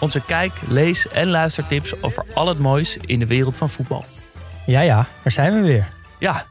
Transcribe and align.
Onze 0.00 0.20
kijk, 0.24 0.52
lees 0.68 1.08
en 1.08 1.26
luistertips 1.28 2.02
over 2.02 2.24
al 2.34 2.46
het 2.48 2.58
moois 2.58 2.96
in 2.96 3.18
de 3.18 3.26
wereld 3.26 3.56
van 3.56 3.70
voetbal. 3.70 4.04
Ja, 4.66 4.80
ja, 4.80 5.06
daar 5.22 5.32
zijn 5.32 5.54
we 5.54 5.60
weer. 5.60 5.86
Ja, 6.18 6.44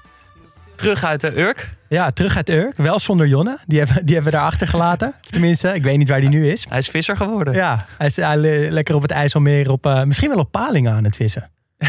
terug 0.76 1.04
uit 1.04 1.22
de 1.22 1.40
Urk. 1.40 1.76
Ja, 1.90 2.12
terug 2.12 2.36
uit 2.36 2.50
Urk. 2.50 2.78
Wel 2.78 3.00
zonder 3.00 3.28
Jonne. 3.28 3.58
Die 3.66 3.80
hebben, 3.80 4.06
die 4.06 4.16
hebben 4.16 4.32
we 4.34 4.38
daar 4.38 4.48
achtergelaten. 4.48 5.14
Tenminste, 5.30 5.74
ik 5.74 5.84
weet 5.84 5.98
niet 5.98 6.10
waar 6.10 6.20
die 6.20 6.30
nu 6.30 6.50
is. 6.52 6.66
Hij 6.70 6.78
is 6.78 6.90
visser 6.90 7.18
geworden. 7.18 7.54
Ja, 7.54 7.86
hij 7.98 8.08
is 8.08 8.16
hij, 8.16 8.38
le- 8.38 8.68
lekker 8.70 8.96
op 8.96 9.02
het 9.02 9.12
IJsselmeer. 9.12 9.72
Op, 9.72 9.86
eh, 9.86 10.04
misschien 10.04 10.30
wel 10.30 10.38
op 10.40 10.52
Palingen 10.52 10.94
aan 10.94 11.04
het 11.04 11.16
vissen. 11.16 11.50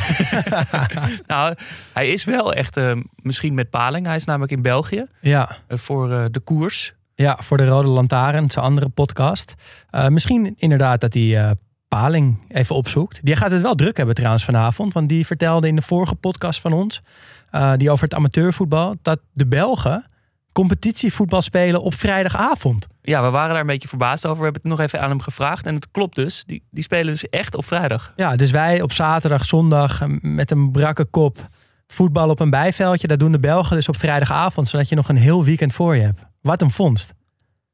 Nou, 1.26 1.54
hij 1.92 2.08
is 2.08 2.24
wel 2.24 2.52
echt 2.52 2.76
eh, 2.76 2.92
misschien 3.22 3.54
met 3.54 3.70
paling. 3.70 4.06
Hij 4.06 4.16
is 4.16 4.24
namelijk 4.24 4.52
in 4.52 4.62
België 4.62 5.06
Ja, 5.20 5.56
eh, 5.68 5.78
voor 5.78 6.08
de 6.30 6.40
koers. 6.44 6.94
Ja 7.22 7.38
voor 7.40 7.56
de 7.56 7.66
Rode 7.66 7.88
Lantaarn, 7.88 8.50
zijn 8.50 8.64
andere 8.64 8.88
podcast. 8.88 9.54
Eh, 9.90 10.08
misschien 10.08 10.54
inderdaad 10.56 11.00
dat 11.00 11.14
hij 11.14 11.36
eh, 11.36 11.50
Paling 11.88 12.44
even 12.48 12.76
opzoekt. 12.76 13.20
Die 13.22 13.36
gaat 13.36 13.50
het 13.50 13.62
wel 13.62 13.74
druk 13.74 13.96
hebben 13.96 14.14
trouwens 14.14 14.44
vanavond. 14.44 14.92
Want 14.92 15.08
die 15.08 15.26
vertelde 15.26 15.68
in 15.68 15.76
de 15.76 15.82
vorige 15.82 16.14
podcast 16.14 16.60
van 16.60 16.72
ons... 16.72 17.02
eh, 17.50 17.72
die 17.76 17.90
over 17.90 18.04
het 18.04 18.14
amateurvoetbal... 18.14 18.96
dat 19.02 19.20
de 19.32 19.46
Belgen 19.46 20.04
competitievoetbal 20.52 21.42
spelen 21.42 21.82
op 21.82 21.94
vrijdagavond. 21.94 22.86
Ja, 23.02 23.22
we 23.22 23.30
waren 23.30 23.50
daar 23.50 23.60
een 23.60 23.66
beetje 23.66 23.88
verbaasd 23.88 24.26
over. 24.26 24.38
We 24.38 24.44
hebben 24.44 24.62
het 24.62 24.70
nog 24.70 24.80
even 24.80 25.00
aan 25.00 25.10
hem 25.10 25.20
gevraagd. 25.20 25.66
En 25.66 25.74
het 25.74 25.90
klopt 25.90 26.16
dus. 26.16 26.44
Die, 26.46 26.62
die 26.70 26.82
spelen 26.82 27.12
dus 27.12 27.28
echt 27.28 27.54
op 27.54 27.64
vrijdag. 27.64 28.12
Ja, 28.16 28.36
dus 28.36 28.50
wij 28.50 28.82
op 28.82 28.92
zaterdag, 28.92 29.44
zondag 29.44 30.00
met 30.20 30.50
een 30.50 30.70
brakke 30.70 31.04
kop 31.04 31.46
voetbal 31.86 32.30
op 32.30 32.40
een 32.40 32.50
bijveldje. 32.50 33.06
Dat 33.06 33.18
doen 33.18 33.32
de 33.32 33.38
Belgen 33.38 33.76
dus 33.76 33.88
op 33.88 33.98
vrijdagavond, 33.98 34.68
zodat 34.68 34.88
je 34.88 34.94
nog 34.94 35.08
een 35.08 35.16
heel 35.16 35.44
weekend 35.44 35.72
voor 35.72 35.96
je 35.96 36.02
hebt. 36.02 36.27
Wat 36.40 36.62
een 36.62 36.70
vondst. 36.70 37.14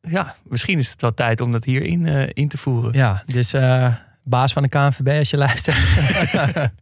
Ja, 0.00 0.34
misschien 0.42 0.78
is 0.78 0.90
het 0.90 1.00
wel 1.00 1.14
tijd 1.14 1.40
om 1.40 1.52
dat 1.52 1.64
hierin 1.64 2.06
eh, 2.06 2.28
in 2.32 2.48
te 2.48 2.58
voeren. 2.58 2.92
Ja, 2.92 3.22
dus 3.26 3.52
eh, 3.52 3.94
baas 4.22 4.52
van 4.52 4.62
de 4.62 4.68
KNVB 4.68 5.08
als 5.18 5.30
je 5.30 5.36
luistert. 5.36 5.78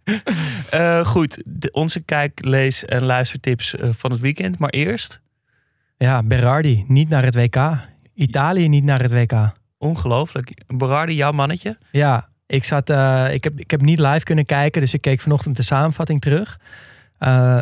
Eh, 0.70 1.06
goed, 1.06 1.42
de- 1.44 1.70
onze 1.72 2.00
kijk, 2.00 2.44
lees 2.44 2.84
en 2.84 3.03
luistertips 3.03 3.75
van 3.80 4.10
het 4.10 4.20
weekend. 4.20 4.58
Maar 4.58 4.70
eerst, 4.70 5.20
ja, 5.97 6.22
Berardi, 6.22 6.84
niet 6.88 7.08
naar 7.08 7.22
het 7.25 7.34
WK. 7.34 7.78
Italië 8.14 8.69
niet 8.69 8.84
naar 8.84 9.00
het 9.03 9.10
WK. 9.10 9.53
ongelooflijk. 9.78 10.53
Berardi, 10.66 11.14
jouw 11.14 11.32
mannetje. 11.32 11.78
Ja, 11.91 12.28
ik, 12.47 12.64
zat, 12.64 12.91
ik, 13.31 13.44
heb, 13.44 13.59
ik 13.60 13.70
heb 13.70 13.81
niet 13.81 13.99
live 13.99 14.25
kunnen 14.25 14.44
kijken, 14.44 14.81
dus 14.81 14.94
ik 14.94 15.00
keek 15.00 15.20
vanochtend 15.20 15.56
de 15.56 15.62
samenvatting 15.62 16.20
terug. 16.20 16.59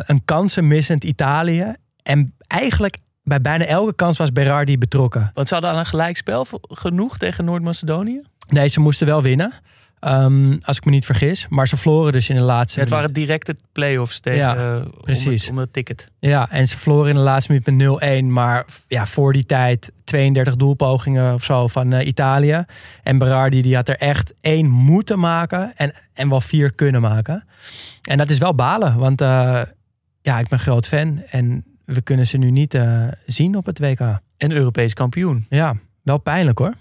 Een 0.07 0.21
kansenmissend 0.25 1.03
Italië. 1.03 1.73
En 2.03 2.33
eigenlijk 2.47 2.97
bij 3.23 3.41
bijna 3.41 3.65
elke 3.65 3.93
kans 3.95 4.17
was 4.17 4.31
Berardi 4.31 4.77
betrokken. 4.77 5.31
Want 5.33 5.47
ze 5.47 5.53
hadden 5.53 5.71
aan 5.71 5.77
een 5.79 5.85
gelijkspel 5.85 6.45
genoeg 6.61 7.17
tegen 7.17 7.45
Noord-Macedonië. 7.45 8.21
Nee, 8.47 8.67
ze 8.67 8.79
moesten 8.79 9.07
wel 9.07 9.21
winnen. 9.21 9.53
Ehm, 9.99 10.57
als 10.65 10.77
ik 10.77 10.85
me 10.85 10.91
niet 10.91 11.05
vergis. 11.05 11.45
Maar 11.49 11.67
ze 11.67 11.77
verloren 11.77 12.11
dus 12.11 12.29
in 12.29 12.35
de 12.35 12.41
laatste 12.41 12.79
Het 12.79 12.89
minuut. 12.89 13.03
waren 13.05 13.21
directe 13.23 13.55
play-offs 13.71 14.19
tegen 14.19 14.39
Ja, 14.39 14.55
eh, 14.55 14.75
om 14.85 14.91
precies. 15.01 15.41
het- 15.41 15.51
Om, 15.51 15.57
het, 15.57 15.73
ticket. 15.73 16.07
Ja, 16.19 16.49
en 16.49 16.67
ze 16.67 16.77
verloren 16.77 17.09
in 17.09 17.15
de 17.15 17.21
laatste 17.21 17.51
minuut 17.51 17.65
met 17.65 17.75
0-1. 17.75 18.31
Maar 18.33 18.65
ja, 18.87 19.05
voor 19.05 19.33
die 19.33 19.45
tijd 19.45 19.91
32 20.03 20.55
doelpogingen 20.55 21.33
of 21.33 21.43
zo 21.43 21.67
van 21.67 21.93
eh, 21.93 22.07
Italië. 22.07 22.65
En 23.03 23.17
Berardi 23.17 23.61
die 23.61 23.75
had 23.75 23.89
er 23.89 23.97
echt 23.97 24.33
één 24.41 24.69
moeten 24.69 25.19
maken. 25.19 25.71
En, 25.75 25.93
en 26.13 26.29
wel 26.29 26.41
vier 26.41 26.75
kunnen 26.75 27.01
maken. 27.01 27.45
En 28.01 28.17
dat 28.17 28.29
is 28.29 28.37
wel 28.37 28.55
balen. 28.55 28.97
Want 28.97 29.21
eh, 29.21 29.61
ja, 30.21 30.39
ik 30.39 30.47
ben 30.47 30.59
groot 30.59 30.87
fan. 30.87 31.21
En 31.29 31.63
we 31.85 32.01
kunnen 32.01 32.27
ze 32.27 32.37
nu 32.37 32.51
niet 32.51 32.73
eh, 32.73 33.07
zien 33.25 33.55
op 33.55 33.65
het 33.65 33.79
WK. 33.79 33.99
En 34.37 34.51
Europees 34.51 34.93
kampioen. 34.93 35.45
Ja, 35.49 35.75
wel 36.03 36.17
pijnlijk 36.17 36.57
hoor. 36.57 36.75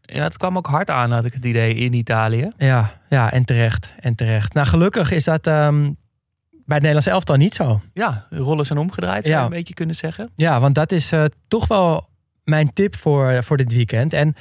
Ja, 0.00 0.22
het 0.22 0.36
kwam 0.36 0.56
ook 0.56 0.66
hard 0.66 0.90
aan, 0.90 1.10
had 1.10 1.24
ik 1.24 1.32
het 1.32 1.44
idee, 1.44 1.74
in 1.74 1.92
Italië. 1.92 2.52
Ja, 2.56 3.00
ja 3.08 3.32
en 3.32 3.44
terecht. 3.44 3.92
En 4.00 4.14
terecht. 4.14 4.54
Nou, 4.54 4.66
gelukkig 4.66 5.10
is 5.10 5.24
dat 5.24 5.46
ehm, 5.46 5.80
bij 6.50 6.78
het 6.78 6.86
Nederlands 6.86 7.06
elftal 7.06 7.36
niet 7.36 7.54
zo. 7.54 7.80
Ja, 7.92 8.26
rollen 8.30 8.66
zijn 8.66 8.78
omgedraaid, 8.78 9.26
zou 9.26 9.38
je 9.38 9.44
een 9.44 9.50
beetje 9.50 9.74
kunnen 9.74 9.96
zeggen. 9.96 10.30
Ja, 10.36 10.60
want 10.60 10.74
dat 10.74 10.92
is 10.92 11.12
eh, 11.12 11.24
toch 11.48 11.66
wel 11.66 12.08
mijn 12.44 12.72
tip 12.72 12.96
voor, 12.96 13.42
voor 13.44 13.56
dit 13.56 13.72
weekend. 13.72 14.12
En 14.12 14.34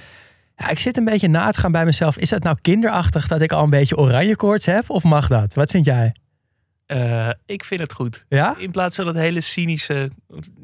ja, 0.55 0.69
ik 0.69 0.79
zit 0.79 0.97
een 0.97 1.05
beetje 1.05 1.27
na 1.27 1.51
te 1.51 1.59
gaan 1.59 1.71
bij 1.71 1.85
mezelf. 1.85 2.17
Is 2.17 2.29
dat 2.29 2.43
nou 2.43 2.57
kinderachtig 2.61 3.27
dat 3.27 3.41
ik 3.41 3.51
al 3.51 3.63
een 3.63 3.69
beetje 3.69 3.97
oranje 3.97 4.35
koorts 4.35 4.65
heb? 4.65 4.89
Of 4.89 5.03
mag 5.03 5.27
dat? 5.27 5.53
Wat 5.53 5.71
vind 5.71 5.85
jij? 5.85 6.15
Eh, 6.89 7.29
ik 7.45 7.63
vind 7.63 7.81
het 7.81 7.93
goed. 7.93 8.25
Ja? 8.29 8.55
In 8.57 8.71
plaats 8.71 8.95
van 8.95 9.05
dat 9.05 9.15
hele 9.15 9.41
cynische... 9.41 10.09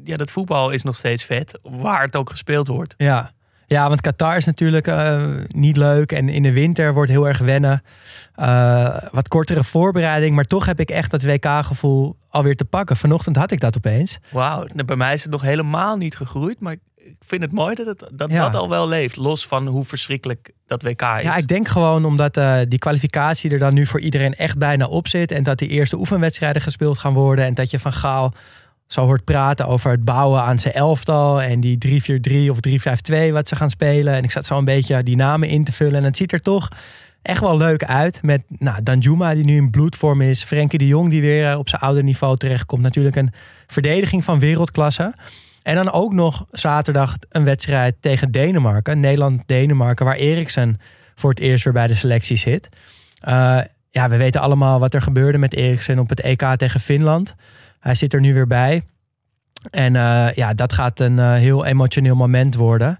Ja, 0.04 0.16
dat 0.16 0.30
voetbal 0.30 0.70
is 0.70 0.82
nog 0.82 0.96
steeds 0.96 1.24
vet. 1.24 1.58
Waar 1.62 2.02
het 2.02 2.16
ook 2.16 2.30
gespeeld 2.30 2.68
wordt. 2.68 2.94
Ja. 2.96 3.32
Ja, 3.66 3.88
want 3.88 4.00
Qatar 4.00 4.36
is 4.36 4.44
natuurlijk 4.44 4.86
eh, 4.86 5.34
niet 5.48 5.76
leuk. 5.76 6.12
En 6.12 6.28
in 6.28 6.42
de 6.42 6.52
winter 6.52 6.94
wordt 6.94 7.10
heel 7.10 7.28
erg 7.28 7.38
wennen. 7.38 7.82
Eh, 8.34 8.96
wat 9.10 9.28
kortere 9.28 9.64
voorbereiding. 9.64 10.34
Maar 10.34 10.44
toch 10.44 10.66
heb 10.66 10.80
ik 10.80 10.90
echt 10.90 11.10
dat 11.10 11.22
WK-gevoel 11.22 12.16
alweer 12.28 12.56
te 12.56 12.64
pakken. 12.64 12.96
Vanochtend 12.96 13.36
had 13.36 13.50
ik 13.50 13.60
dat 13.60 13.76
opeens. 13.76 14.18
Wauw, 14.30 14.64
nou, 14.72 14.84
bij 14.84 14.96
mij 14.96 15.14
is 15.14 15.22
het 15.22 15.32
nog 15.32 15.42
helemaal 15.42 15.96
niet 15.96 16.16
gegroeid. 16.16 16.60
Maar 16.60 16.76
ik 17.20 17.28
vind 17.28 17.42
het 17.42 17.52
mooi 17.52 17.74
dat 17.74 17.86
het, 17.86 18.04
dat, 18.12 18.30
Ja. 18.30 18.44
dat 18.44 18.60
al 18.60 18.68
wel 18.68 18.88
leeft. 18.88 19.16
Los 19.16 19.46
van 19.46 19.66
hoe 19.66 19.84
verschrikkelijk 19.84 20.50
dat 20.66 20.82
WK 20.82 21.02
is. 21.02 21.22
Ja, 21.22 21.36
ik 21.36 21.48
denk 21.48 21.68
gewoon 21.68 22.04
omdat 22.04 22.36
eh, 22.36 22.58
die 22.68 22.78
kwalificatie 22.78 23.50
er 23.50 23.58
dan 23.58 23.74
nu 23.74 23.86
voor 23.86 24.00
iedereen 24.00 24.34
echt 24.34 24.58
bijna 24.58 24.86
op 24.86 25.08
zit. 25.08 25.30
En 25.30 25.42
dat 25.42 25.58
die 25.58 25.68
eerste 25.68 25.96
oefenwedstrijden 25.98 26.62
gespeeld 26.62 26.98
gaan 26.98 27.14
worden. 27.14 27.44
En 27.44 27.54
dat 27.54 27.70
je 27.70 27.78
van 27.78 27.92
Gaal 27.92 28.32
zo 28.86 29.04
hoort 29.04 29.24
praten 29.24 29.66
over 29.66 29.90
het 29.90 30.04
bouwen 30.04 30.42
aan 30.42 30.58
zijn 30.58 30.74
elftal. 30.74 31.42
En 31.42 31.60
die 31.60 31.78
3-4-3 32.48 32.50
of 32.50 32.58
3-5-2 33.28 33.32
wat 33.32 33.48
ze 33.48 33.56
gaan 33.56 33.70
spelen. 33.70 34.14
En 34.14 34.24
ik 34.24 34.30
zat 34.30 34.46
zo 34.46 34.58
een 34.58 34.64
beetje 34.64 35.02
die 35.02 35.16
namen 35.16 35.48
in 35.48 35.64
te 35.64 35.72
vullen. 35.72 35.94
En 35.94 36.04
het 36.04 36.16
ziet 36.16 36.32
er 36.32 36.42
toch 36.42 36.68
echt 37.22 37.40
wel 37.40 37.56
leuk 37.56 37.84
uit. 37.84 38.22
Met 38.22 38.42
nou, 38.48 38.82
Danjuma 38.82 39.34
die 39.34 39.44
nu 39.44 39.56
in 39.56 39.70
bloedvorm 39.70 40.20
is. 40.20 40.44
Frenkie 40.44 40.78
de 40.78 40.86
Jong 40.86 41.10
die 41.10 41.20
weer 41.20 41.50
eh, 41.50 41.58
op 41.58 41.68
zijn 41.68 41.80
oude 41.82 42.02
niveau 42.02 42.36
terechtkomt. 42.36 42.82
Natuurlijk 42.82 43.16
een 43.16 43.32
verdediging 43.66 44.24
van 44.24 44.38
wereldklasse. 44.38 45.14
En 45.66 45.74
dan 45.74 45.92
ook 45.92 46.12
nog 46.12 46.44
zaterdag 46.50 47.16
een 47.28 47.44
wedstrijd 47.44 47.96
tegen 48.00 48.30
Denemarken. 48.30 49.00
Nederland-Denemarken, 49.00 50.06
waar 50.06 50.16
Eriksen 50.16 50.80
voor 51.14 51.30
het 51.30 51.38
eerst 51.38 51.64
weer 51.64 51.72
bij 51.72 51.86
de 51.86 51.94
selectie 51.94 52.36
zit. 52.36 52.68
Eh, 53.20 53.58
ja, 53.90 54.08
we 54.08 54.16
weten 54.16 54.40
allemaal 54.40 54.78
wat 54.78 54.94
er 54.94 55.02
gebeurde 55.02 55.38
met 55.38 55.54
Eriksen 55.54 55.98
op 55.98 56.08
het 56.08 56.20
EK 56.20 56.42
tegen 56.56 56.80
Finland. 56.80 57.34
Hij 57.80 57.94
zit 57.94 58.12
er 58.12 58.20
nu 58.20 58.34
weer 58.34 58.46
bij. 58.46 58.82
En 59.70 59.96
eh, 59.96 60.32
ja, 60.34 60.54
dat 60.54 60.72
gaat 60.72 61.00
een 61.00 61.18
eh, 61.18 61.32
heel 61.32 61.64
emotioneel 61.64 62.16
moment 62.16 62.54
worden. 62.54 62.98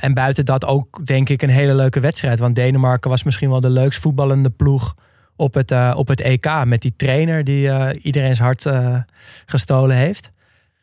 En 0.00 0.14
buiten 0.14 0.44
dat 0.44 0.64
ook, 0.64 1.06
denk 1.06 1.28
ik, 1.28 1.42
een 1.42 1.48
hele 1.48 1.74
leuke 1.74 2.00
wedstrijd. 2.00 2.38
Want 2.38 2.54
Denemarken 2.54 3.10
was 3.10 3.22
misschien 3.22 3.50
wel 3.50 3.60
de 3.60 3.70
leukst 3.70 4.00
voetballende 4.00 4.50
ploeg 4.50 4.94
op 5.36 5.54
het, 5.54 5.94
op 5.94 6.08
het 6.08 6.20
EK. 6.20 6.64
Met 6.64 6.82
die 6.82 6.96
trainer 6.96 7.44
die 7.44 7.98
iedereen's 8.00 8.38
hart 8.38 8.66
gestolen 9.46 9.96
heeft. 9.96 10.32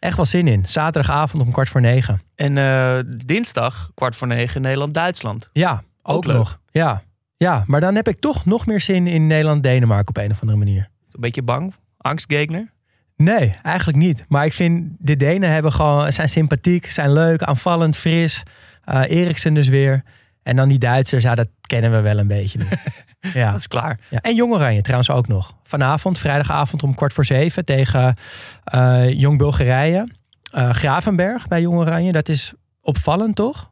Echt 0.05 0.15
wel 0.15 0.25
zin 0.25 0.47
in. 0.47 0.65
Zaterdagavond 0.65 1.43
om 1.43 1.51
kwart 1.51 1.69
voor 1.69 1.81
negen. 1.81 2.21
En 2.35 2.57
eh, 2.57 2.99
dinsdag, 3.25 3.91
kwart 3.93 4.15
voor 4.15 4.27
negen, 4.27 4.61
Nederland-Duitsland. 4.61 5.49
Ja, 5.53 5.83
ook, 6.01 6.25
nog. 6.25 6.59
Ja. 6.71 7.03
ja, 7.37 7.63
maar 7.67 7.81
dan 7.81 7.95
heb 7.95 8.07
ik 8.07 8.19
toch 8.19 8.45
nog 8.45 8.65
meer 8.65 8.81
zin 8.81 9.07
in 9.07 9.27
Nederland-Denemarken 9.27 10.07
op 10.07 10.17
een 10.17 10.31
of 10.31 10.41
andere 10.41 10.57
manier. 10.57 10.89
Een 11.11 11.21
beetje 11.21 11.41
bang? 11.41 11.73
Angstgegner? 11.97 12.71
Nee, 13.15 13.55
eigenlijk 13.61 13.97
niet. 13.97 14.25
Maar 14.27 14.45
ik 14.45 14.53
vind 14.53 14.91
de 14.99 15.15
Denen 15.15 15.51
hebben 15.51 15.71
gewoon, 15.73 16.13
zijn 16.13 16.29
sympathiek, 16.29 16.89
zijn 16.89 17.13
leuk, 17.13 17.43
aanvallend, 17.43 17.97
fris. 17.97 18.43
Eh 18.83 19.01
Eriksen 19.07 19.53
dus 19.53 19.67
weer. 19.67 20.03
En 20.45 20.55
dan 20.55 20.69
die 20.69 20.77
Duitsers, 20.77 21.23
ja, 21.23 21.35
dat 21.35 21.47
kennen 21.61 21.91
we 21.91 22.01
wel 22.01 22.17
een 22.17 22.27
beetje. 22.27 22.59
ja. 23.33 23.51
Dat 23.51 23.59
is 23.59 23.67
klaar. 23.67 23.99
ja. 24.09 24.21
En 24.21 24.35
Jong 24.35 24.53
Oranje 24.53 24.81
trouwens 24.81 25.09
ook 25.09 25.27
nog. 25.27 25.55
Vanavond, 25.63 26.19
vrijdagavond 26.19 26.83
om 26.83 26.95
kwart 26.95 27.13
voor 27.13 27.25
zeven 27.25 27.65
tegen 27.65 28.15
eh, 28.63 29.19
Jong 29.19 29.37
Bulgarije. 29.37 30.07
Eh, 30.51 30.69
Gravenberg 30.69 31.47
bij 31.47 31.61
Jong 31.61 31.77
Oranje, 31.77 32.11
dat 32.11 32.29
is 32.29 32.53
opvallend 32.81 33.35
toch? 33.35 33.71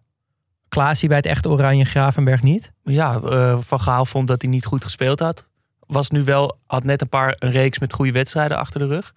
Klaasie 0.70 1.08
bij 1.08 1.18
het 1.18 1.26
echte 1.26 1.50
Oranje, 1.50 1.86
Gravenberg 1.86 2.42
niet. 2.42 2.72
Ja, 2.84 3.20
eh, 3.20 3.58
Van 3.60 3.80
Gaal 3.80 4.06
vond 4.06 4.28
dat 4.28 4.42
hij 4.42 4.52
niet 4.52 4.66
goed 4.66 4.84
gespeeld 4.84 5.20
had. 5.20 5.48
Was 5.80 6.10
nu 6.10 6.24
wel, 6.24 6.58
had 6.66 6.84
net 6.84 7.02
een 7.02 7.10
paar 7.10 7.36
een 7.40 7.52
reeks 7.52 7.80
met 7.80 7.94
goede 7.94 8.12
wedstrijden 8.12 8.58
achter 8.58 8.80
de 8.80 8.88
rug. 8.88 9.14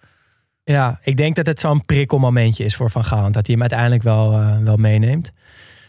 Ja, 0.63 0.99
ik 1.03 1.17
denk 1.17 1.35
dat 1.35 1.45
het 1.45 1.59
zo'n 1.59 1.85
prikkelmomentje 1.85 2.63
is 2.63 2.75
voor 2.75 2.91
Van 2.91 3.05
Gaal. 3.05 3.31
Dat 3.31 3.45
hij 3.45 3.55
hem 3.55 3.61
uiteindelijk 3.61 4.03
wel, 4.03 4.31
wel 4.63 4.77
meeneemt. 4.77 5.31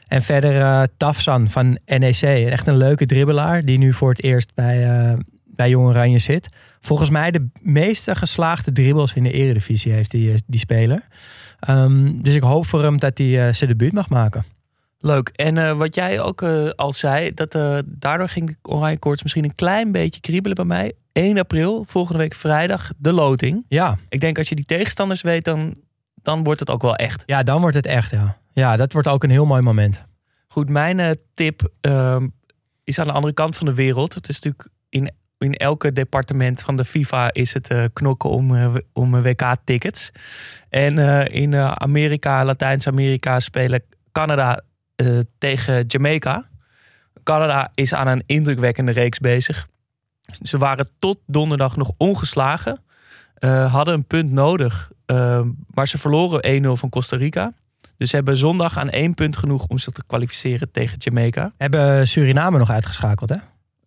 En 0.09 0.23
verder 0.23 0.61
eh 0.61 0.83
Tafsan 0.97 1.49
van 1.49 1.79
NEC. 1.85 2.23
Echt 2.23 2.67
een 2.67 2.77
leuke 2.77 3.07
dribbelaar 3.07 3.63
die 3.63 3.79
nu 3.79 3.93
voor 3.93 4.11
het 4.11 4.23
eerst 4.23 4.55
bij, 4.55 4.91
eh, 4.91 5.19
bij 5.45 5.69
Jong 5.69 5.87
Oranje 5.87 6.19
zit. 6.19 6.49
Volgens 6.81 7.11
mij 7.11 7.31
de 7.31 7.49
meeste 7.61 8.15
geslaagde 8.15 8.73
dribbles 8.73 9.15
in 9.15 9.23
de 9.23 9.31
eredivisie 9.31 9.93
heeft 9.93 10.11
die, 10.11 10.33
eh, 10.33 10.39
die 10.47 10.61
speler. 10.61 11.03
Ehm, 11.61 12.21
dus 12.23 12.35
ik 12.35 12.43
hoop 12.43 12.67
voor 12.67 12.83
hem 12.83 12.99
dat 12.99 13.19
hij 13.19 13.47
eh, 13.47 13.55
zijn 13.55 13.71
debuut 13.71 13.93
mag 13.93 14.09
maken. 14.09 14.45
Leuk. 15.01 15.29
En 15.29 15.77
wat 15.77 15.95
jij 15.95 16.21
ook 16.21 16.43
al 16.77 16.93
zei, 16.93 17.35
dat, 17.35 17.53
daardoor 17.87 18.29
ging 18.29 18.47
de 18.47 18.57
Oranje 18.63 18.99
Koorts 18.99 19.23
misschien 19.23 19.45
een 19.45 19.55
klein 19.55 19.93
beetje 19.93 20.21
kriebelen 20.21 20.57
bij 20.57 20.65
mij. 20.65 20.93
1 21.13 21.39
april, 21.39 21.85
volgende 21.89 22.19
week 22.19 22.35
vrijdag, 22.35 22.91
de 22.97 23.13
loting. 23.13 23.65
Ja, 23.69 23.99
Ik 24.09 24.21
denk 24.21 24.39
als 24.39 24.49
je 24.49 24.55
die 24.55 24.65
tegenstanders 24.65 25.23
weet, 25.23 25.45
dan, 25.45 25.77
dan 26.15 26.45
wordt 26.45 26.61
het 26.61 26.71
ook 26.71 26.83
wel 26.83 26.97
echt. 26.97 27.23
ja 27.27 27.43
dan 27.43 27.61
wordt 27.61 27.77
het 27.77 27.87
echt. 27.87 28.11
Ja. 28.11 28.37
Ja, 28.59 28.77
dat 28.77 28.93
wordt 28.93 29.09
ook 29.09 29.25
een 29.25 29.31
heel 29.31 29.47
mooi 29.47 29.63
moment. 29.63 30.05
Goed, 30.49 30.69
mijn 30.69 31.01
eh, 31.01 31.11
tip 31.35 31.69
ehm, 31.81 32.29
is 32.85 32.99
aan 32.99 33.07
de 33.07 33.13
andere 33.13 33.35
kant 33.35 33.57
van 33.57 33.67
de 33.67 33.75
wereld. 33.75 34.15
Het 34.15 34.29
is 34.29 34.41
natuurlijk 34.41 34.69
in, 34.89 35.11
in 35.39 35.55
elke 35.55 35.93
departement 35.93 36.63
van 36.63 36.77
de 36.77 36.85
FIFA 36.85 37.33
is 37.33 37.55
het 37.55 37.69
eh, 37.69 37.85
knokken 37.93 38.31
om, 38.31 38.55
eh, 38.57 38.75
om 38.93 39.23
WK-tickets. 39.23 40.11
En 40.69 40.99
in 41.33 41.55
Amerika, 41.57 42.45
Latijns-Amerika 42.45 43.41
spelen 43.41 43.83
Canada 44.13 44.63
tegen 45.39 45.85
Jamaica. 45.87 46.49
Canada 47.23 47.71
is 47.75 47.95
aan 47.95 48.07
een 48.07 48.23
indrukwekkende 48.27 48.93
reeks 48.93 49.19
bezig. 49.19 49.69
Ze 50.43 50.59
waren 50.59 50.91
tot 50.99 51.19
donderdag 51.27 51.77
nog 51.77 51.93
ongeslagen. 51.97 52.83
hadden 53.71 53.95
een 53.95 54.05
punt 54.05 54.31
nodig, 54.31 54.91
eh, 55.07 55.41
maar 55.75 55.89
ze 55.89 55.99
verloren 55.99 56.41
1-0 56.43 56.77
van 56.77 56.89
Costa 56.89 57.17
Rica. 57.17 57.53
Dus 57.99 58.11
ze 58.11 58.17
hebben 58.17 58.37
zondag 58.37 58.79
aan 58.79 58.91
één 58.91 59.15
punt 59.15 59.37
genoeg 59.37 59.67
om 59.67 59.79
zich 59.79 59.93
te 59.93 60.03
kwalificeren 60.07 60.71
tegen 60.71 60.99
Jamaica. 60.99 61.53
Hebben 61.57 62.09
Suriname 62.09 62.59
nog 62.59 62.71
uitgeschakeld, 62.71 63.29
hè? 63.29 63.37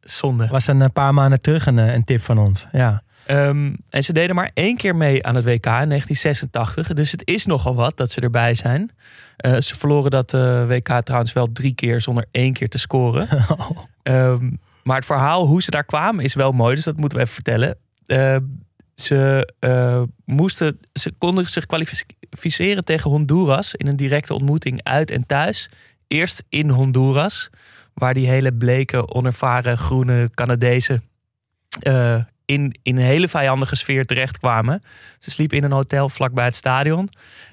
Zonde. 0.01 0.47
Was 0.47 0.67
een 0.67 0.81
eh, 0.81 0.89
paar 0.93 1.13
maanden 1.13 1.39
terug 1.39 1.65
een, 1.65 1.79
eh, 1.79 1.93
een 1.93 2.03
tip 2.03 2.21
van 2.21 2.37
ons. 2.37 2.67
Ja. 2.71 3.03
Ehm, 3.25 3.73
en 3.89 4.03
ze 4.03 4.13
deden 4.13 4.35
maar 4.35 4.51
één 4.53 4.77
keer 4.77 4.95
mee 4.95 5.25
aan 5.25 5.35
het 5.35 5.43
WK 5.43 5.65
in 5.65 5.87
1986. 5.87 6.93
Dus 6.93 7.11
het 7.11 7.27
is 7.27 7.45
nogal 7.45 7.75
wat 7.75 7.97
dat 7.97 8.11
ze 8.11 8.21
erbij 8.21 8.55
zijn. 8.55 8.91
Eh, 9.37 9.57
ze 9.57 9.75
verloren 9.75 10.11
dat 10.11 10.31
WK 10.67 11.01
trouwens 11.03 11.33
wel 11.33 11.51
drie 11.51 11.75
keer 11.75 12.01
zonder 12.01 12.25
één 12.31 12.53
keer 12.53 12.69
te 12.69 12.79
scoren. 12.79 13.27
Ehm, 14.03 14.49
maar 14.83 14.95
het 14.95 15.05
verhaal 15.05 15.45
hoe 15.45 15.61
ze 15.61 15.71
daar 15.71 15.83
kwamen 15.83 16.23
is 16.23 16.33
wel 16.33 16.51
mooi. 16.51 16.75
Dus 16.75 16.83
dat 16.83 16.97
moeten 16.97 17.17
we 17.17 17.23
even 17.23 17.35
vertellen. 17.35 17.77
Eh, 18.05 18.35
ze, 18.95 19.53
eh, 19.59 20.01
moesten, 20.25 20.79
ze 20.93 21.11
konden 21.17 21.49
zich 21.49 21.65
kwalificeren 21.65 22.85
tegen 22.85 23.09
Honduras 23.09 23.75
in 23.75 23.87
een 23.87 23.95
directe 23.95 24.33
ontmoeting 24.33 24.83
uit 24.83 25.11
en 25.11 25.25
thuis. 25.25 25.69
Eerst 26.07 26.43
in 26.49 26.69
Honduras, 26.69 27.49
waar 27.93 28.13
die 28.13 28.27
hele 28.27 28.53
bleke, 28.53 29.07
onervaren 29.07 29.77
groene 29.77 30.29
Canadezen 30.33 31.03
eh, 31.79 32.15
in, 32.45 32.75
in 32.81 32.97
een 32.97 33.03
hele 33.03 33.27
vijandige 33.27 33.75
sfeer 33.75 34.05
terechtkwamen. 34.05 34.83
Ze 35.19 35.31
sliepen 35.31 35.57
in 35.57 35.63
een 35.63 35.71
hotel 35.71 36.09
vlakbij 36.09 36.45
het 36.45 36.55
stadion. 36.55 37.09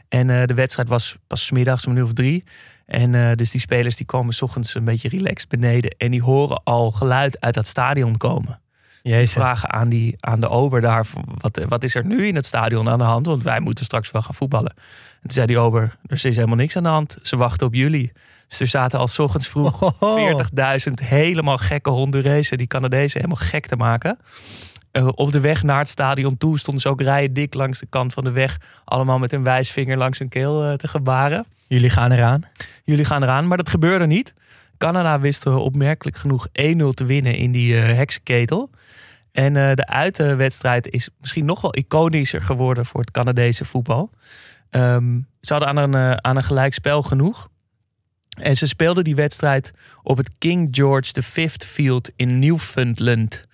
En 0.09 0.31
eh, 0.31 0.47
de 0.47 0.55
wedstrijd 0.55 0.89
was 0.89 1.17
pas 1.27 1.51
middags 1.51 1.87
om 1.87 1.93
een 1.93 1.99
uur 1.99 2.05
of 2.05 2.13
drie. 2.13 2.45
En 2.87 3.37
dus 3.37 3.51
die 3.51 3.61
spelers 3.61 3.97
die 3.97 4.07
komen 4.07 4.35
's 4.35 4.43
ochtends 4.43 4.75
een 4.75 4.85
beetje 4.85 5.09
relaxed 5.09 5.49
beneden. 5.49 5.95
En 5.99 6.11
die 6.11 6.23
horen 6.23 6.61
al 6.65 6.91
geluid 6.91 7.41
uit 7.41 7.55
dat 7.55 7.67
stadion 7.67 8.17
komen. 8.17 8.61
Jezus. 9.09 9.33
Vragen 9.33 9.73
aan, 9.73 9.89
die, 9.89 10.17
aan 10.21 10.41
de 10.41 10.49
ober 10.49 10.81
daar, 10.81 11.07
wat, 11.39 11.61
wat 11.69 11.85
is 11.85 11.95
er 11.95 12.05
nu 12.05 12.27
in 12.27 12.35
het 12.35 12.47
stadion 12.47 12.89
aan 12.89 12.99
de 12.99 13.05
hand? 13.05 13.27
Want 13.27 13.43
wij 13.43 13.61
moeten 13.61 13.85
straks 13.85 14.11
wel 14.11 14.23
gaan 14.23 14.35
voetballen. 14.35 14.73
En 14.77 15.21
toen 15.21 15.31
zei 15.31 15.47
die 15.47 15.59
ober, 15.59 15.97
er 16.07 16.13
is 16.13 16.23
helemaal 16.23 16.57
niks 16.57 16.77
aan 16.77 16.83
de 16.83 16.89
hand. 16.89 17.17
Ze 17.23 17.37
wachten 17.37 17.67
op 17.67 17.75
jullie. 17.75 18.13
Dus 18.49 18.61
er 18.61 18.67
zaten 18.67 18.99
al 18.99 19.09
's 19.09 19.19
ochtends 19.19 19.49
vroeg 19.49 19.93
40.000 20.89 20.95
helemaal 20.95 21.59
gekke 21.59 21.91
Hondurezen, 21.91 22.59
die 22.59 22.67
Canadezen 22.67 23.21
helemaal 23.21 23.47
gek 23.47 23.67
te 23.67 23.77
maken. 23.77 24.19
Eh, 24.91 25.09
op 25.15 25.33
de 25.33 25.41
weg 25.41 25.63
naar 25.63 25.79
het 25.79 25.89
stadion 25.89 26.37
toe 26.37 26.59
stonden 26.59 26.83
ze 26.83 26.89
ook 26.89 27.01
rijen 27.01 27.33
dik 27.33 27.55
langs 27.55 27.79
de 27.79 27.87
kant 27.87 28.13
van 28.13 28.25
de 28.25 28.31
weg. 28.31 28.61
Allemaal 28.85 29.19
met 29.19 29.33
een 29.33 29.45
wijsvinger 29.45 29.97
langs 29.97 30.19
hun 30.19 30.29
keel 30.29 30.65
eh, 30.65 30.73
te 30.73 30.89
gebaren. 30.89 31.47
Jullie 31.67 31.91
gaan 31.91 32.13
eraan. 32.13 32.43
Jullie 32.85 33.05
gaan 33.05 33.23
eraan, 33.23 33.47
maar 33.47 33.57
dat 33.57 33.69
gebeurde 33.69 34.07
niet. 34.07 34.35
Canada 34.79 35.21
wist 35.21 35.47
opmerkelijk 35.47 36.17
genoeg 36.17 36.49
1-0 36.49 36.51
te 36.95 37.05
winnen 37.05 37.35
in 37.35 37.53
die 37.53 37.77
eh, 37.77 37.97
heksenketel. 37.97 38.71
En 39.39 39.57
eh, 39.57 39.75
de 39.75 39.87
uitwedstrijd 39.87 40.89
is 40.89 41.09
misschien 41.21 41.45
nog 41.45 41.61
wel 41.61 41.75
iconischer 41.75 42.41
geworden 42.41 42.87
voor 42.87 43.01
het 43.01 43.11
Canadese 43.11 43.65
voetbal. 43.65 44.11
Ehm, 44.71 45.21
ze 45.41 45.53
hadden 45.53 45.69
aan 45.69 45.77
een, 45.77 45.95
eh, 45.95 46.17
aan 46.17 46.37
een 46.37 46.45
gelijkspel 46.45 47.03
genoeg. 47.03 47.49
En 48.41 48.57
ze 48.57 48.67
speelden 48.67 49.05
die 49.05 49.15
wedstrijd 49.15 49.73
op 50.03 50.17
het 50.17 50.31
King 50.39 50.69
George 50.71 51.23
V 51.23 51.51
Field 51.51 52.11
in 52.17 52.39
Newfoundland. 52.39 53.47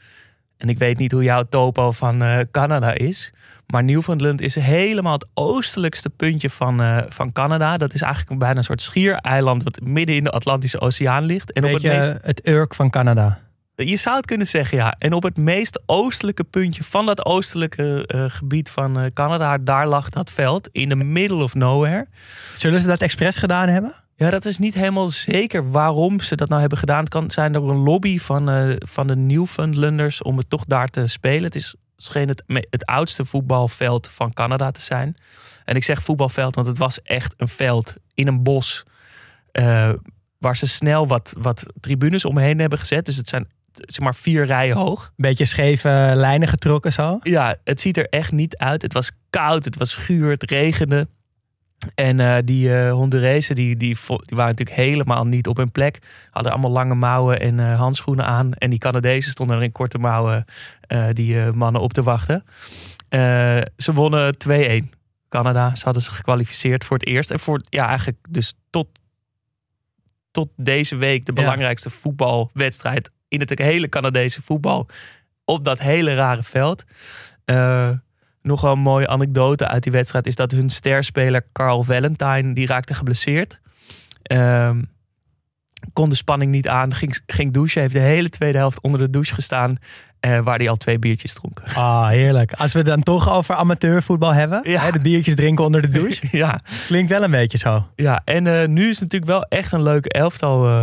En 0.56 0.69
ik 0.69 0.78
weet 0.78 0.98
niet 0.98 1.12
hoe 1.12 1.22
jouw 1.22 1.42
topo 1.48 1.92
van 1.92 2.22
eh, 2.22 2.38
Canada 2.50 2.92
is. 2.92 3.32
Maar 3.66 3.84
Newfoundland 3.84 4.40
is 4.40 4.54
helemaal 4.54 5.12
het 5.12 5.28
oostelijkste 5.34 6.10
puntje 6.10 6.50
van, 6.50 7.04
van 7.08 7.32
Canada. 7.32 7.76
Dat 7.76 7.94
is 7.94 8.02
eigenlijk 8.02 8.38
bijna 8.38 8.56
een 8.56 8.64
soort 8.64 8.82
schiereiland 8.82 9.62
wat 9.62 9.81
midden 9.81 10.16
in 10.16 10.25
de 10.25 10.31
Atlantische 10.31 10.81
Oceaan 10.81 11.25
ligt. 11.25 11.52
En 11.52 11.64
op 11.64 11.72
het 11.72 11.82
meest, 11.82 12.12
het 12.22 12.48
Urk 12.48 12.75
van 12.75 12.90
Canada. 12.90 13.44
Je 13.76 13.97
zou 13.97 14.17
het 14.17 14.26
kunnen 14.26 14.47
zeggen, 14.47 14.79
ja. 14.79 14.94
En 14.99 15.12
op 15.12 15.23
het 15.23 15.37
meest 15.37 15.82
oostelijke 15.87 16.44
puntje 16.44 16.85
van 16.85 17.06
dat 17.06 17.25
oostelijke 17.25 18.06
eh, 18.06 18.25
gebied 18.29 18.71
van 18.71 18.99
eh, 18.99 19.11
Canada, 19.12 19.59
daar 19.59 19.88
lag 19.88 20.09
dat 20.09 20.32
veld. 20.32 20.69
In 20.73 20.88
the 20.88 20.94
middle 20.94 21.43
of 21.43 21.55
nowhere. 21.55 22.06
Zullen 22.56 22.81
ze 22.81 22.87
dat 22.87 23.00
expres 23.00 23.37
gedaan 23.37 23.69
hebben? 23.69 23.93
Ja, 24.17 24.31
dat 24.31 24.44
is 24.44 24.59
niet 24.59 24.75
helemaal 24.75 25.09
zeker 25.09 25.71
waarom 25.71 26.21
ze 26.21 26.37
dat 26.37 26.49
nou 26.49 26.61
hebben 26.61 26.79
gedaan. 26.79 27.00
Het 27.00 27.09
kan 27.09 27.31
zijn 27.31 27.53
door 27.53 27.71
een 27.71 27.82
lobby 27.82 28.19
van, 28.19 28.50
eh, 28.50 28.76
van 28.79 29.06
de 29.06 29.17
Newfoundlanders 29.17 30.23
om 30.23 30.37
het 30.37 30.50
toch 30.50 30.65
daar 30.65 30.88
te 30.88 31.06
spelen. 31.06 31.44
Het 31.44 31.55
is 31.55 31.75
scheen 31.97 32.29
het, 32.29 32.43
het 32.47 32.87
oudste 32.87 33.25
voetbalveld 33.25 34.08
van 34.08 34.32
Canada 34.32 34.70
te 34.70 34.81
zijn. 34.81 35.15
En 35.65 35.77
ik 35.77 35.84
zeg 35.84 36.03
voetbalveld, 36.03 36.55
want 36.55 36.67
het 36.67 36.79
was 36.79 37.03
echt 37.03 37.34
een 37.37 37.48
veld 37.48 37.94
in 38.15 38.27
een 38.27 38.43
bos. 38.43 38.84
waar 40.39 40.56
ze 40.56 40.67
snel 40.67 41.06
wat, 41.06 41.34
wat 41.39 41.67
tribunes 41.81 42.25
omheen 42.25 42.58
hebben 42.58 42.79
gezet. 42.79 43.06
Dus 43.06 43.17
het 43.17 43.29
zijn 43.29 43.48
zeg 43.86 44.04
maar 44.04 44.14
vier 44.14 44.46
rijen 44.46 44.76
hoog. 44.76 45.12
Beetje 45.16 45.44
scheve 45.44 46.12
lijnen 46.14 46.48
getrokken 46.48 46.93
zo. 46.93 47.19
Ja, 47.22 47.56
het 47.64 47.81
ziet 47.81 47.96
er 47.96 48.08
echt 48.08 48.32
niet 48.32 48.56
uit. 48.56 48.82
Het 48.82 48.93
was 48.93 49.10
koud, 49.31 49.64
het 49.64 49.76
was 49.76 49.94
guur, 49.94 50.31
het 50.31 50.50
regende. 50.50 51.08
En 51.94 52.20
eh, 52.20 52.36
die 52.44 52.76
eh 52.76 52.93
Hondurezen, 52.93 53.54
die, 53.54 53.76
die, 53.76 53.96
die 54.06 54.36
waren 54.36 54.54
natuurlijk 54.56 54.76
helemaal 54.76 55.26
niet 55.26 55.46
op 55.46 55.56
hun 55.56 55.72
plek. 55.72 55.98
Hadden 56.31 56.52
allemaal 56.52 56.70
lange 56.70 56.94
mouwen 56.94 57.40
en 57.40 57.60
eh, 57.60 57.78
handschoenen 57.78 58.24
aan. 58.24 58.52
En 58.52 58.70
die 58.70 58.78
Canadezen 58.78 59.31
stonden 59.31 59.56
er 59.56 59.62
in 59.62 59.72
korte 59.72 59.98
mouwen 59.98 60.44
die 61.12 61.52
mannen 61.52 61.81
op 61.81 61.93
te 61.93 62.02
wachten. 62.02 62.44
Ze 63.76 63.93
wonnen 63.93 64.34
2-1. 64.48 64.88
Canada, 65.28 65.74
ze 65.74 65.84
hadden 65.84 66.02
zich 66.02 66.16
gekwalificeerd 66.16 66.84
voor 66.84 66.96
het 66.96 67.06
eerst. 67.06 67.31
En 67.31 67.38
voor, 67.38 67.60
ja, 67.69 67.86
eigenlijk 67.86 68.19
dus 68.28 68.54
tot, 68.70 68.88
tot 70.31 70.48
deze 70.56 70.96
week 70.96 71.26
de 71.26 71.32
Ja. 71.34 71.43
belangrijkste 71.43 71.90
voetbalwedstrijd 71.90 73.10
in 73.34 73.41
het 73.41 73.58
hele 73.58 73.88
Canadese 73.88 74.43
voetbal. 74.43 74.88
Op 75.44 75.64
dat 75.64 75.79
hele 75.79 76.14
rare 76.14 76.43
veld. 76.43 76.84
Eh, 77.44 77.91
nog 78.43 78.60
wel 78.60 78.72
een 78.72 78.79
mooie 78.79 79.08
anekdote 79.08 79.69
uit 79.69 79.82
die 79.82 79.93
wedstrijd 79.93 80.26
is 80.26 80.34
dat 80.34 80.50
hun 80.50 80.70
sterspeler 80.70 81.46
Carl 81.53 81.82
Valentine 81.82 82.55
die 82.55 82.67
raakte 82.67 82.94
geblesseerd. 82.94 83.60
Ehm, 84.22 84.82
kon 85.93 86.08
de 86.08 86.14
spanning 86.14 86.50
niet 86.50 86.69
aan, 86.69 86.94
ging, 86.94 87.20
ging 87.26 87.53
douchen, 87.53 87.81
heeft 87.81 87.93
de 87.93 87.98
hele 88.00 88.29
tweede 88.29 88.58
helft 88.58 88.81
onder 88.81 89.00
de 89.00 89.10
douche 89.10 89.34
gestaan, 89.34 89.76
eh, 90.20 90.38
waar 90.41 90.58
hij 90.58 90.69
al 90.69 90.76
twee 90.76 90.98
biertjes 90.98 91.34
dronk. 91.34 91.62
Ah, 91.74 92.08
heerlijk. 92.08 92.53
Als 92.53 92.72
we 92.72 92.79
het 92.79 92.86
dan 92.88 93.03
toch 93.03 93.31
over 93.32 93.55
amateurvoetbal 93.55 94.34
hebben. 94.34 94.60
Ja. 94.70 94.81
Hè, 94.82 94.91
de 94.93 94.98
biertjes 95.00 95.34
drinken 95.34 95.64
onder 95.64 95.82
de 95.82 95.88
douche. 95.88 96.26
ja, 96.38 96.60
Klinkt 96.86 97.10
wel 97.10 97.22
een 97.22 97.31
beetje 97.31 97.58
zo. 97.58 97.86
ja, 97.96 98.22
en 98.24 98.46
eh, 98.46 98.69
nu 98.69 98.82
is 98.88 99.00
het 99.00 99.12
natuurlijk 99.12 99.31
wel 99.31 99.43
echt 99.44 99.72
een 99.72 99.82
leuke 99.82 100.08
elftal. 100.08 100.67
eh, 100.67 100.82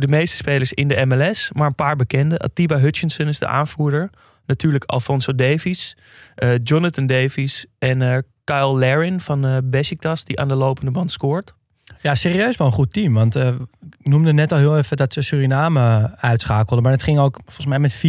de 0.00 0.08
meeste 0.08 0.36
spelers 0.36 0.72
in 0.72 0.88
de 0.88 1.04
MLS, 1.06 1.50
maar 1.52 1.66
een 1.66 1.74
paar 1.74 1.96
bekende. 1.96 2.38
Atiba 2.38 2.78
Hutchinson 2.78 3.26
is 3.28 3.38
de 3.38 3.46
aanvoerder. 3.46 4.10
Natuurlijk 4.46 4.84
Alfonso 4.84 5.34
Davies, 5.34 5.96
eh, 6.34 6.50
Jonathan 6.62 7.06
Davies 7.06 7.66
en 7.78 8.02
eh, 8.02 8.18
Kyle 8.44 8.78
Larin 8.78 9.20
van 9.20 9.44
eh 9.46 9.56
Besiktas, 9.64 10.24
die 10.24 10.40
aan 10.40 10.48
de 10.48 10.54
lopende 10.54 10.90
band 10.90 11.10
scoort. 11.10 11.54
Ja, 12.02 12.14
serieus 12.14 12.56
wel 12.56 12.66
een 12.66 12.72
goed 12.72 12.92
team. 12.92 13.14
Want 13.14 13.36
eh, 13.36 13.54
noemde 13.98 14.32
net 14.32 14.52
al 14.52 14.58
heel 14.58 14.76
even 14.78 14.96
dat 14.96 15.12
ze 15.12 15.20
Suriname 15.22 16.14
uitschakelden. 16.16 16.82
Maar 16.82 16.92
het 16.92 17.02
ging 17.02 17.18
ook 17.18 17.38
volgens 17.44 17.66
mij 17.66 17.78
met 17.78 17.96
4-0 17.96 18.00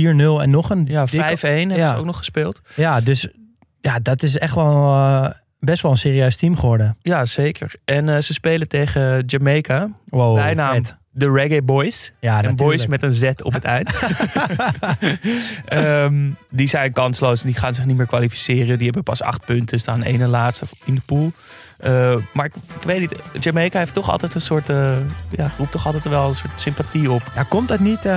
en 0.42 0.50
nog 0.50 0.70
een... 0.70 0.86
Ja, 0.86 1.08
5-1 1.08 1.12
dikke- 1.12 1.48
hebben 1.48 1.78
Ja. 1.78 1.92
ze 1.94 1.98
ook 2.00 2.06
nog 2.06 2.18
gespeeld. 2.18 2.62
Ja, 2.76 3.02
dus 3.02 3.28
ja, 3.82 4.00
dat 4.00 4.24
is 4.24 4.38
echt 4.38 4.56
wel 4.56 4.94
best 5.60 5.82
wel 5.82 5.92
een 5.92 5.98
serieus 5.98 6.36
team 6.36 6.56
geworden. 6.58 6.98
Ja, 7.02 7.26
zeker. 7.26 7.72
En 7.86 8.10
eh, 8.10 8.22
ze 8.22 8.34
spelen 8.34 8.68
tegen 8.68 9.24
Jamaica. 9.26 9.90
Wow, 10.06 10.36
bijnaam 10.36 10.74
vet. 10.74 10.96
de 11.12 11.32
Reggae 11.32 11.62
Boys. 11.62 12.14
Ja, 12.20 12.30
en 12.38 12.44
natuurlijk. 12.44 12.58
Boys 12.58 12.88
met 12.88 13.04
een 13.04 13.14
Z 13.14 13.24
op 13.44 13.54
het 13.54 13.64
eind. 13.64 13.90
Ehm, 15.66 16.30
die 16.50 16.68
zijn 16.68 16.92
kansloos. 16.92 17.42
Die 17.42 17.54
gaan 17.54 17.74
zich 17.74 17.86
niet 17.86 17.98
meer 17.98 18.06
kwalificeren. 18.06 18.76
Die 18.76 18.86
hebben 18.86 19.04
pas 19.04 19.22
acht 19.22 19.46
punten. 19.46 19.80
Staan 19.80 20.04
één 20.04 20.22
en 20.22 20.30
laatste 20.30 20.66
in 20.86 20.96
de 20.96 21.02
pool. 21.06 21.32
Eh, 21.78 22.16
maar 22.34 22.46
ik, 22.46 22.54
ik 22.56 22.84
weet 22.84 23.00
niet. 23.00 23.16
Jamaica 23.40 23.80
heeft 23.80 23.94
toch 23.94 24.10
altijd 24.10 24.36
een 24.36 24.42
soort... 24.42 24.70
eh 24.70 24.92
ja, 25.30 25.52
roept 25.58 25.72
toch 25.72 25.86
altijd 25.86 26.10
wel 26.10 26.28
een 26.28 26.36
soort 26.36 26.52
sympathie 26.62 27.12
op. 27.12 27.22
Ja, 27.36 27.44
komt 27.44 27.68
dat 27.68 27.80
niet 27.80 28.08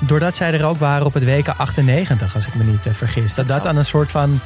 doordat 0.00 0.36
zij 0.36 0.52
er 0.52 0.64
ook 0.66 0.78
waren 0.78 1.06
op 1.06 1.14
het 1.14 1.24
WK 1.24 1.48
98, 1.48 2.34
als 2.34 2.46
ik 2.46 2.54
me 2.54 2.64
niet 2.64 2.86
vergis? 2.92 3.34
Dat 3.34 3.36
dat 3.36 3.48
zou- 3.48 3.62
dan 3.62 3.76
een 3.76 3.84
soort 3.84 4.10
van 4.10 4.40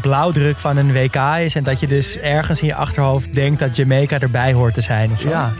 blauwdruk 0.00 0.56
van 0.56 0.76
een 0.76 0.92
WK 0.92 1.16
is. 1.40 1.54
En 1.54 1.62
dat 1.64 1.80
je 1.80 1.86
dus 1.86 2.16
ergens 2.18 2.60
in 2.60 2.66
je 2.66 2.74
achterhoofd 2.74 3.34
denkt 3.34 3.58
dat 3.58 3.76
Jamaica 3.76 4.18
erbij 4.18 4.52
hoort 4.52 4.74
te 4.74 4.80
zijn. 4.80 5.10
Of 5.12 5.20
zo. 5.20 5.28
Ja. 5.28 5.52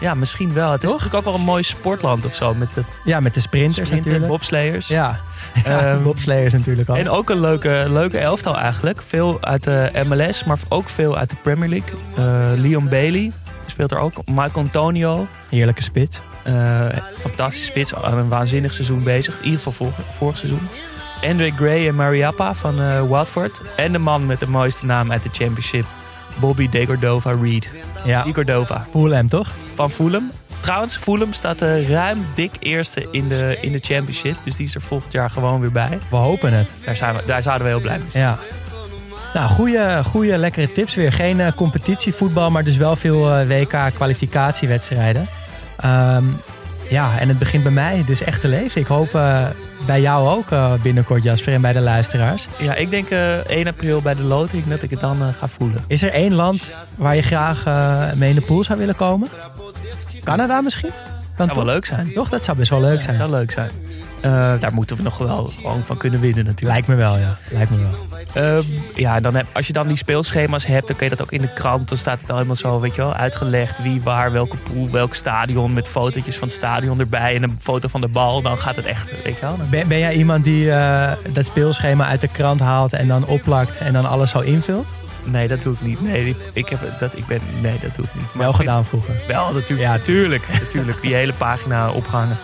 Ja, 0.00 0.14
misschien 0.14 0.52
wel. 0.52 0.72
Het 0.72 0.82
is 0.82 0.88
Toch? 0.90 0.98
natuurlijk 0.98 1.26
ook 1.26 1.32
wel 1.32 1.40
een 1.40 1.46
mooi 1.46 1.62
sportland 1.62 2.24
of 2.26 2.34
zo. 2.34 2.54
Met 2.54 2.74
de 2.74 2.82
ja, 3.04 3.20
met 3.20 3.34
de 3.34 3.40
sprinters 3.40 3.90
en 3.90 3.96
natuurlijk. 3.96 4.26
bobsleiers. 4.26 4.88
Ja, 4.88 5.18
ja 5.64 5.80
Ehm, 5.84 6.02
bobsleiers 6.02 6.52
natuurlijk 6.52 6.88
al. 6.88 6.96
En 6.96 7.08
ook 7.10 7.30
een 7.30 7.40
leuke, 7.40 7.84
leuke 7.88 8.18
elftal 8.18 8.56
eigenlijk. 8.58 9.02
Veel 9.02 9.38
uit 9.40 9.64
de 9.64 9.90
MLS, 10.06 10.44
maar 10.44 10.58
ook 10.68 10.88
veel 10.88 11.16
uit 11.16 11.30
de 11.30 11.36
Premier 11.42 11.68
League. 11.68 11.90
Eh, 12.16 12.60
Leon 12.60 12.88
Bailey 12.88 13.32
speelt 13.66 13.90
er 13.90 13.98
ook. 13.98 14.12
Michael 14.26 14.50
Antonio. 14.52 15.26
Heerlijke 15.48 15.82
spits. 15.82 16.20
eh 16.42 16.86
fantastisch 17.20 17.64
spits. 17.66 17.92
Een 18.02 18.28
waanzinnig 18.28 18.74
seizoen 18.74 19.02
bezig. 19.02 19.34
In 19.38 19.44
ieder 19.44 19.56
geval 19.60 19.72
vorig, 19.72 19.94
vorig 20.16 20.38
seizoen. 20.38 20.68
Andre 21.22 21.50
Gray 21.50 21.88
en 21.88 21.94
Mariappa 21.94 22.54
van 22.54 22.80
eh, 22.80 23.08
Watford. 23.08 23.60
En 23.76 23.92
de 23.92 23.98
man 23.98 24.26
met 24.26 24.40
de 24.40 24.48
mooiste 24.48 24.86
naam 24.86 25.12
uit 25.12 25.22
de 25.22 25.28
Championship. 25.32 25.84
Bobby 26.40 26.68
De 26.68 26.86
Cordova 26.86 27.34
Reed. 27.42 27.70
Ja, 28.04 28.22
Die 28.22 28.32
Cordova 28.34 28.86
Fulham 28.90 29.28
toch? 29.28 29.48
van 29.74 29.90
Fulham. 29.90 30.30
Trouwens, 30.60 30.96
Fulham 30.96 31.32
staat 31.32 31.62
eh, 31.62 31.90
ruim 31.90 32.26
dik 32.34 32.50
eerste 32.58 33.06
in 33.10 33.28
de, 33.28 33.58
in 33.60 33.72
de 33.72 33.78
Championship. 33.82 34.36
Dus 34.44 34.56
die 34.56 34.66
is 34.66 34.74
er 34.74 34.80
volgend 34.80 35.12
jaar 35.12 35.30
gewoon 35.30 35.60
weer 35.60 35.72
bij. 35.72 35.98
We 36.10 36.16
hopen 36.16 36.52
het. 36.52 36.70
Daar, 36.84 36.96
zijn 36.96 37.14
we, 37.14 37.22
daar 37.26 37.42
zouden 37.42 37.66
we 37.66 37.72
heel 37.72 37.82
blij 37.82 37.98
mee 37.98 38.10
zijn. 38.10 38.24
Ja. 38.24 38.38
Nou, 39.34 39.48
goede, 39.48 40.00
goede 40.04 40.38
lekkere 40.38 40.72
tips 40.72 40.94
weer. 40.94 41.12
Geen 41.12 41.40
eh, 41.40 41.52
competitievoetbal, 41.52 42.50
maar 42.50 42.64
dus 42.64 42.76
wel 42.76 42.96
veel 42.96 43.46
WK-kwalificatiewedstrijden. 43.46 45.26
Ehm, 45.76 46.24
ja, 46.90 47.18
en 47.18 47.28
het 47.28 47.38
begint 47.38 47.62
bij 47.62 47.72
mij 47.72 48.02
dus 48.06 48.22
echt 48.22 48.40
te 48.40 48.48
leven. 48.48 48.80
Ik 48.80 48.86
hoop 48.86 49.18
bij 49.88 50.00
jou 50.00 50.28
ook 50.28 50.50
eh, 50.50 50.72
binnenkort, 50.82 51.22
Jasper, 51.22 51.52
en 51.52 51.60
bij 51.60 51.72
de 51.72 51.80
luisteraars. 51.80 52.46
Ja, 52.58 52.74
ik 52.74 52.90
denk 52.90 53.10
eh 53.10 53.36
1 53.36 53.66
april 53.66 54.00
bij 54.00 54.14
de 54.14 54.22
loting 54.22 54.64
dat 54.64 54.82
ik 54.82 54.90
het 54.90 55.00
dan 55.00 55.22
eh, 55.22 55.28
ga 55.28 55.48
voelen. 55.48 55.84
Is 55.86 56.02
er 56.02 56.12
één 56.12 56.34
land 56.34 56.74
waar 56.96 57.16
je 57.16 57.22
graag 57.22 57.64
eh, 57.64 58.12
mee 58.12 58.28
in 58.28 58.34
de 58.34 58.40
pool 58.40 58.64
zou 58.64 58.78
willen 58.78 58.96
komen? 58.96 59.28
Canada 60.24 60.60
misschien? 60.60 60.90
Zou 61.46 61.54
wel 61.54 61.64
leuk 61.74 61.84
zijn. 61.84 62.12
Toch? 62.12 62.28
Dat 62.28 62.44
zou 62.44 62.56
best 62.56 62.70
wel 62.70 62.80
leuk 62.80 62.92
Dat 62.92 63.02
zijn. 63.02 63.14
zou 63.14 63.30
leuk 63.30 63.50
zijn. 63.50 63.70
Eh, 64.20 64.52
daar 64.60 64.72
moeten 64.72 64.96
we 64.96 65.02
nog 65.02 65.18
wel 65.18 65.46
gewoon 65.46 65.82
van 65.82 65.96
kunnen 65.96 66.20
winnen 66.20 66.44
natuurlijk. 66.44 66.72
Lijkt 66.72 66.86
me 66.86 66.94
wel, 66.94 67.16
ja. 67.18 67.36
Lijkt 67.50 67.70
me 67.70 67.76
wel. 67.76 68.06
Ehm, 68.44 68.62
ja, 68.94 69.20
dan 69.20 69.34
heb, 69.34 69.46
als 69.52 69.66
je 69.66 69.72
dan 69.72 69.86
die 69.88 69.96
speelschema's 69.96 70.66
hebt, 70.66 70.86
dan 70.86 70.96
kun 70.96 71.08
je 71.08 71.16
dat 71.16 71.22
ook 71.26 71.32
in 71.32 71.40
de 71.40 71.52
krant. 71.52 71.88
Dan 71.88 71.98
staat 71.98 72.20
het 72.20 72.28
al 72.30 72.34
helemaal 72.36 72.56
zo, 72.56 72.80
weet 72.80 72.94
je 72.94 73.00
wel, 73.00 73.14
uitgelegd 73.14 73.82
wie, 73.82 74.02
waar, 74.02 74.32
welke 74.32 74.56
pool, 74.56 74.90
welk 74.90 75.14
stadion. 75.14 75.72
Met 75.72 75.88
fotootjes 75.88 76.36
van 76.36 76.48
het 76.48 76.56
stadion 76.56 76.98
erbij 77.00 77.34
en 77.34 77.42
een 77.42 77.56
foto 77.60 77.88
van 77.88 78.00
de 78.00 78.08
bal. 78.08 78.42
Dan 78.42 78.58
gaat 78.58 78.76
het 78.76 78.86
echt, 78.86 79.10
weet 79.24 79.38
je 79.38 79.40
wel. 79.40 79.84
Ben 79.86 79.98
jij 79.98 80.14
iemand 80.14 80.44
die 80.44 80.72
eh, 80.72 81.12
dat 81.32 81.46
speelschema 81.46 82.06
uit 82.06 82.20
de 82.20 82.28
krant 82.28 82.60
haalt 82.60 82.92
en 82.92 83.08
dan 83.08 83.26
opplakt 83.26 83.78
en 83.78 83.92
dan 83.92 84.06
alles 84.06 84.30
zo 84.30 84.40
invult? 84.40 84.86
Nee, 85.30 85.48
dat 85.48 85.62
doe 85.62 85.72
ik 85.74 85.80
niet. 85.80 86.00
Nee, 86.00 86.26
ik, 86.28 86.36
ik 86.52 86.68
heb 86.68 86.80
dat, 87.00 87.16
ik 87.16 87.26
ben, 87.26 87.40
nee, 87.60 87.78
dat 87.82 87.96
doe 87.96 88.04
ik 88.04 88.14
niet. 88.14 88.24
Maar 88.24 88.32
Wel 88.42 88.48
ik 88.50 88.56
vind- 88.56 88.68
gedaan 88.68 88.84
vroeger. 88.84 89.14
Wel, 89.28 89.52
natuurlijk. 89.52 89.80
Ja, 89.88 89.90
natuurlijk. 89.96 90.42
natuurlijk. 90.64 91.00
Die 91.00 91.14
hele 91.14 91.32
pagina 91.32 91.90
opgehangen. 91.90 92.36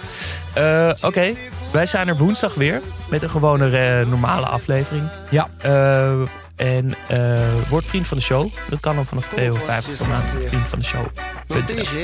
Eh, 0.52 0.90
Oké, 1.00 1.32
wij 1.70 1.86
zijn 1.86 2.08
er 2.08 2.16
woensdag 2.16 2.54
weer 2.54 2.80
met 3.08 3.22
een 3.22 3.30
gewone 3.30 3.76
eh, 3.78 4.06
normale 4.06 4.46
aflevering. 4.46 5.08
Ja. 5.30 5.48
Eh, 5.60 6.10
en 6.56 6.94
eh, 7.08 7.38
word 7.68 7.84
vriend 7.84 8.06
van 8.06 8.16
de 8.16 8.22
show. 8.22 8.48
Dat 8.68 8.80
kan 8.80 8.94
dan 8.94 9.06
vanaf 9.06 9.28
2,50 9.28 9.34
euro 9.36 9.56
per 9.64 10.06
maand. 10.08 10.32
Vriend 10.48 10.68
van 10.68 10.78
de 10.78 10.84
show. 10.84 11.06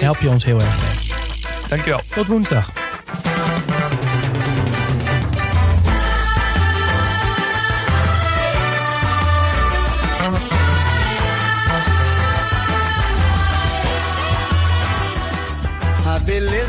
Help 0.00 0.18
je 0.20 0.28
ons 0.28 0.44
heel 0.44 0.60
erg 0.60 0.76
mee. 0.80 1.16
Dankjewel. 1.68 2.00
Tot 2.14 2.26
woensdag. 2.26 2.70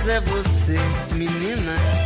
Beleza 0.02 0.14
é 0.14 0.22
você, 0.22 0.78
menina. 1.16 2.01